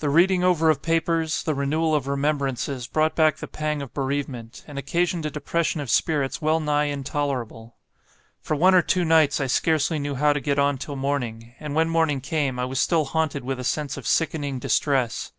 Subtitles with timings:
[0.00, 4.62] The reading over of papers, the renewal of remembrances brought back the pang of bereavement,
[4.66, 7.74] and occasioned a depression of spirits well nigh intolerable.
[8.42, 11.74] For one or two nights, I scarcely knew how to get on till morning; and
[11.74, 15.32] when morning came, I was still haunted with a sense of sickening distress.